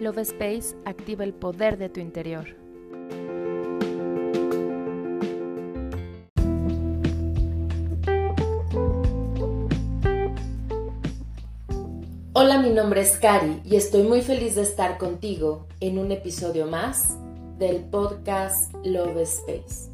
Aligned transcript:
Love 0.00 0.22
Space 0.22 0.74
activa 0.86 1.24
el 1.24 1.34
poder 1.34 1.76
de 1.76 1.90
tu 1.90 2.00
interior. 2.00 2.56
Hola, 12.32 12.62
mi 12.62 12.70
nombre 12.70 13.02
es 13.02 13.18
Cari 13.18 13.60
y 13.62 13.76
estoy 13.76 14.04
muy 14.04 14.22
feliz 14.22 14.54
de 14.54 14.62
estar 14.62 14.96
contigo 14.96 15.66
en 15.80 15.98
un 15.98 16.10
episodio 16.12 16.66
más 16.66 17.18
del 17.58 17.84
podcast 17.84 18.74
Love 18.82 19.18
Space. 19.18 19.89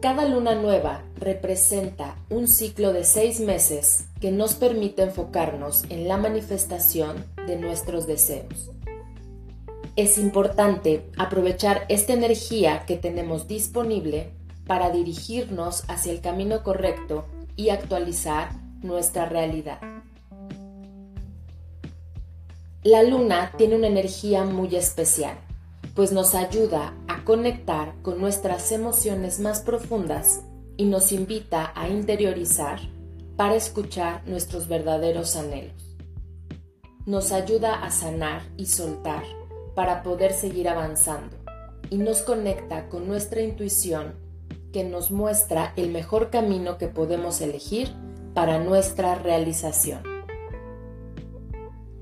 Cada 0.00 0.28
luna 0.28 0.54
nueva 0.54 1.02
representa 1.18 2.16
un 2.28 2.48
ciclo 2.48 2.92
de 2.92 3.02
seis 3.02 3.40
meses 3.40 4.08
que 4.20 4.30
nos 4.30 4.54
permite 4.54 5.02
enfocarnos 5.02 5.84
en 5.88 6.06
la 6.06 6.18
manifestación 6.18 7.24
de 7.46 7.56
nuestros 7.56 8.06
deseos. 8.06 8.70
Es 9.96 10.18
importante 10.18 11.06
aprovechar 11.16 11.86
esta 11.88 12.12
energía 12.12 12.84
que 12.84 12.96
tenemos 12.96 13.48
disponible 13.48 14.32
para 14.66 14.90
dirigirnos 14.90 15.84
hacia 15.88 16.12
el 16.12 16.20
camino 16.20 16.62
correcto 16.62 17.24
y 17.56 17.70
actualizar 17.70 18.50
nuestra 18.82 19.24
realidad. 19.26 19.80
La 22.82 23.02
luna 23.02 23.52
tiene 23.56 23.76
una 23.76 23.86
energía 23.86 24.44
muy 24.44 24.76
especial, 24.76 25.38
pues 25.94 26.12
nos 26.12 26.34
ayuda 26.34 26.92
conectar 27.26 28.00
con 28.02 28.20
nuestras 28.20 28.70
emociones 28.70 29.40
más 29.40 29.60
profundas 29.60 30.42
y 30.76 30.84
nos 30.84 31.10
invita 31.10 31.72
a 31.74 31.88
interiorizar 31.88 32.78
para 33.34 33.56
escuchar 33.56 34.22
nuestros 34.28 34.68
verdaderos 34.68 35.34
anhelos. 35.34 35.96
Nos 37.04 37.32
ayuda 37.32 37.82
a 37.82 37.90
sanar 37.90 38.42
y 38.56 38.66
soltar 38.66 39.24
para 39.74 40.04
poder 40.04 40.34
seguir 40.34 40.68
avanzando 40.68 41.36
y 41.90 41.96
nos 41.96 42.22
conecta 42.22 42.88
con 42.88 43.08
nuestra 43.08 43.42
intuición 43.42 44.14
que 44.72 44.84
nos 44.84 45.10
muestra 45.10 45.72
el 45.74 45.90
mejor 45.90 46.30
camino 46.30 46.78
que 46.78 46.86
podemos 46.86 47.40
elegir 47.40 47.92
para 48.34 48.60
nuestra 48.60 49.16
realización. 49.16 50.00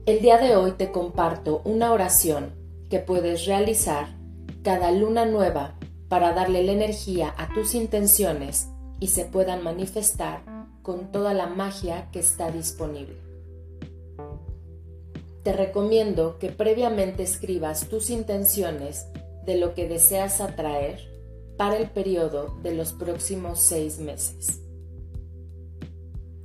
El 0.05 0.21
día 0.21 0.37
de 0.37 0.55
hoy 0.55 0.73
te 0.73 0.93
comparto 0.93 1.63
una 1.65 1.93
oración 1.93 2.53
que 2.91 2.99
puedes 2.99 3.47
realizar 3.47 4.23
cada 4.65 4.91
luna 4.91 5.27
nueva 5.27 5.75
para 6.09 6.33
darle 6.33 6.65
la 6.65 6.73
energía 6.73 7.35
a 7.37 7.53
tus 7.53 7.75
intenciones 7.75 8.69
y 8.99 9.09
se 9.09 9.27
puedan 9.27 9.63
manifestar 9.63 10.43
con 10.83 11.13
toda 11.13 11.35
la 11.35 11.47
magia 11.47 12.09
que 12.11 12.21
está 12.21 12.51
disponible. 12.51 13.19
Te 15.43 15.53
recomiendo 15.53 16.39
que 16.39 16.51
previamente 16.51 17.23
escribas 17.23 17.89
tus 17.89 18.09
intenciones 18.09 19.07
de 19.45 19.59
lo 19.59 19.75
que 19.75 19.87
deseas 19.87 20.41
atraer 20.41 20.99
para 21.59 21.77
el 21.77 21.91
periodo 21.91 22.59
de 22.63 22.75
los 22.75 22.95
próximos 22.95 23.61
seis 23.61 23.99
meses. 23.99 24.63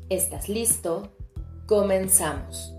¿Estás 0.10 0.50
listo? 0.50 1.14
Comenzamos. 1.66 2.79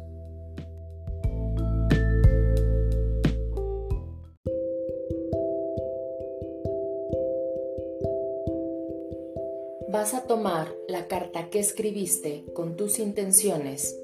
Vas 9.92 10.14
a 10.14 10.22
tomar 10.22 10.72
la 10.86 11.08
carta 11.08 11.50
que 11.50 11.58
escribiste 11.58 12.44
con 12.54 12.76
tus 12.76 13.00
intenciones 13.00 13.98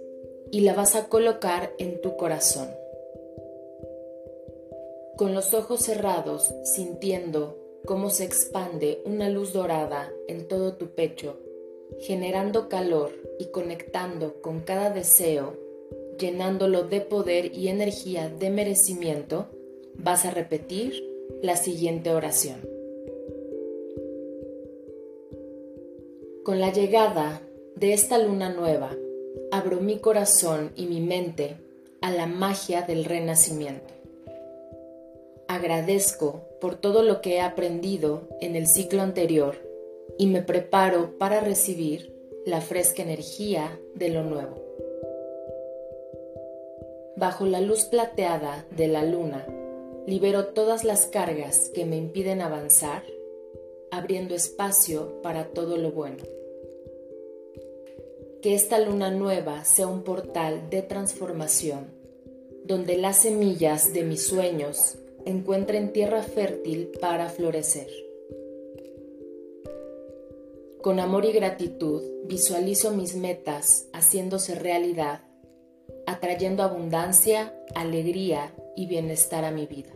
y 0.50 0.62
la 0.62 0.74
vas 0.74 0.96
a 0.96 1.08
colocar 1.08 1.72
en 1.78 2.00
tu 2.00 2.16
corazón. 2.16 2.68
Con 5.16 5.32
los 5.32 5.54
ojos 5.54 5.84
cerrados, 5.84 6.52
sintiendo 6.64 7.56
cómo 7.84 8.10
se 8.10 8.24
expande 8.24 9.00
una 9.04 9.30
luz 9.30 9.52
dorada 9.52 10.10
en 10.26 10.48
todo 10.48 10.72
tu 10.74 10.88
pecho, 10.88 11.38
generando 12.00 12.68
calor 12.68 13.12
y 13.38 13.46
conectando 13.52 14.42
con 14.42 14.62
cada 14.62 14.90
deseo, 14.90 15.54
llenándolo 16.18 16.82
de 16.82 17.00
poder 17.00 17.56
y 17.56 17.68
energía 17.68 18.28
de 18.28 18.50
merecimiento, 18.50 19.46
vas 19.94 20.24
a 20.24 20.32
repetir 20.32 21.00
la 21.42 21.54
siguiente 21.54 22.10
oración. 22.10 22.75
Con 26.46 26.60
la 26.60 26.72
llegada 26.72 27.42
de 27.74 27.92
esta 27.92 28.18
luna 28.18 28.54
nueva, 28.54 28.92
abro 29.50 29.80
mi 29.80 29.98
corazón 29.98 30.70
y 30.76 30.86
mi 30.86 31.00
mente 31.00 31.56
a 32.00 32.12
la 32.12 32.28
magia 32.28 32.82
del 32.82 33.04
renacimiento. 33.04 33.92
Agradezco 35.48 36.42
por 36.60 36.76
todo 36.76 37.02
lo 37.02 37.20
que 37.20 37.34
he 37.34 37.40
aprendido 37.40 38.28
en 38.40 38.54
el 38.54 38.68
ciclo 38.68 39.02
anterior 39.02 39.56
y 40.18 40.28
me 40.28 40.40
preparo 40.40 41.18
para 41.18 41.40
recibir 41.40 42.14
la 42.44 42.60
fresca 42.60 43.02
energía 43.02 43.80
de 43.96 44.10
lo 44.10 44.22
nuevo. 44.22 44.62
Bajo 47.16 47.44
la 47.44 47.60
luz 47.60 47.86
plateada 47.86 48.64
de 48.70 48.86
la 48.86 49.02
luna, 49.02 49.44
libero 50.06 50.46
todas 50.46 50.84
las 50.84 51.06
cargas 51.06 51.72
que 51.74 51.84
me 51.86 51.96
impiden 51.96 52.40
avanzar 52.40 53.02
abriendo 53.96 54.34
espacio 54.34 55.22
para 55.22 55.46
todo 55.48 55.78
lo 55.78 55.90
bueno. 55.90 56.22
Que 58.42 58.54
esta 58.54 58.78
luna 58.78 59.10
nueva 59.10 59.64
sea 59.64 59.86
un 59.86 60.02
portal 60.02 60.68
de 60.68 60.82
transformación, 60.82 61.86
donde 62.64 62.98
las 62.98 63.22
semillas 63.22 63.94
de 63.94 64.04
mis 64.04 64.26
sueños 64.26 64.98
encuentren 65.24 65.94
tierra 65.94 66.22
fértil 66.22 66.90
para 67.00 67.30
florecer. 67.30 67.88
Con 70.82 71.00
amor 71.00 71.24
y 71.24 71.32
gratitud 71.32 72.02
visualizo 72.26 72.92
mis 72.92 73.16
metas 73.16 73.88
haciéndose 73.94 74.54
realidad, 74.54 75.22
atrayendo 76.06 76.62
abundancia, 76.62 77.54
alegría 77.74 78.54
y 78.76 78.86
bienestar 78.86 79.44
a 79.44 79.50
mi 79.50 79.66
vida 79.66 79.92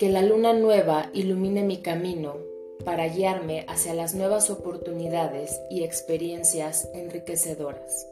que 0.00 0.08
la 0.08 0.22
luna 0.22 0.54
nueva 0.54 1.10
ilumine 1.12 1.62
mi 1.62 1.82
camino 1.82 2.38
para 2.86 3.06
guiarme 3.06 3.66
hacia 3.68 3.92
las 3.92 4.14
nuevas 4.14 4.48
oportunidades 4.48 5.60
y 5.68 5.84
experiencias 5.84 6.88
enriquecedoras. 6.94 8.08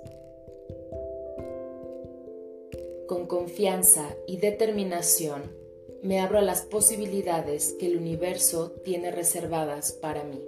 Con 3.06 3.26
confianza 3.26 4.04
y 4.26 4.36
determinación 4.36 5.44
me 6.02 6.20
abro 6.20 6.38
a 6.38 6.42
las 6.42 6.60
posibilidades 6.60 7.74
que 7.80 7.86
el 7.86 7.96
universo 7.96 8.72
tiene 8.84 9.10
reservadas 9.10 9.92
para 9.92 10.24
mí. 10.24 10.44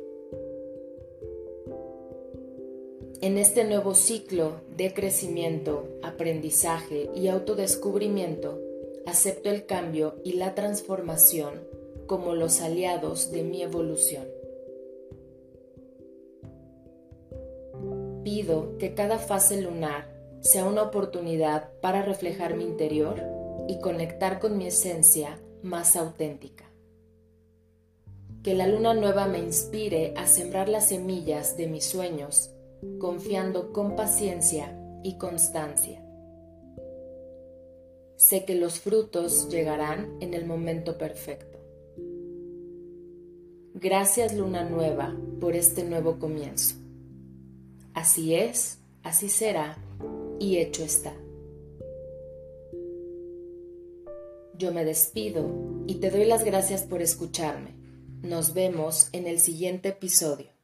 En 3.23 3.39
este 3.39 3.65
nuevo 3.65 3.95
ciclo 3.95 4.61
de 4.77 4.93
crecimiento, 4.93 5.89
aprendizaje 6.03 7.09
y 7.15 7.29
autodescubrimiento, 7.29 8.61
acepto 9.11 9.51
el 9.51 9.67
cambio 9.67 10.17
y 10.25 10.35
la 10.35 10.55
transformación 10.55 11.61
como 12.07 12.35
los 12.35 12.61
aliados 12.61 13.31
de 13.31 13.43
mi 13.43 13.63
evolución. 13.63 14.27
Pido 18.25 18.79
que 18.79 18.95
cada 18.95 19.19
fase 19.19 19.61
lunar 19.61 20.09
sea 20.41 20.65
una 20.65 20.83
oportunidad 20.83 21.71
para 21.81 22.03
reflejar 22.03 22.57
mi 22.57 22.65
interior 22.65 23.21
y 23.69 23.81
conectar 23.81 24.39
con 24.39 24.57
mi 24.57 24.67
esencia 24.67 25.39
más 25.63 25.97
auténtica. 25.97 26.65
Que 28.43 28.55
la 28.55 28.67
luna 28.67 28.95
nueva 28.95 29.27
me 29.27 29.39
inspire 29.39 30.15
a 30.17 30.27
sembrar 30.27 30.69
las 30.69 30.89
semillas 30.89 31.57
de 31.57 31.67
mis 31.67 31.85
sueños, 31.85 32.51
confiando 32.99 33.73
con 33.73 33.97
paciencia 33.97 34.79
y 35.03 35.19
constancia 35.19 36.03
sé 38.21 38.45
que 38.45 38.55
los 38.55 38.81
frutos 38.81 39.49
llegarán 39.49 40.19
en 40.21 40.35
el 40.35 40.45
momento 40.45 40.99
perfecto. 40.99 41.59
Gracias 43.73 44.35
Luna 44.35 44.63
Nueva 44.63 45.17
por 45.41 45.57
este 45.57 45.85
nuevo 45.85 46.19
comienzo. 46.19 46.75
Así 47.95 48.35
es, 48.35 48.79
así 49.03 49.31
será 49.31 49.79
y 50.39 50.59
hecho 50.59 50.85
está. 50.85 51.15
Yo 54.59 54.71
me 54.75 54.85
despido 54.85 55.85
y 55.87 55.95
te 55.95 56.11
doy 56.11 56.27
las 56.27 56.45
gracias 56.45 56.83
por 56.83 57.01
escucharme. 57.01 57.75
Nos 58.21 58.53
vemos 58.53 59.09
en 59.13 59.27
el 59.27 59.41
siguiente 59.41 59.89
episodio. 59.89 60.60